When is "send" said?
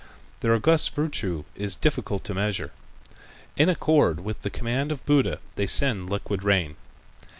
5.67-6.09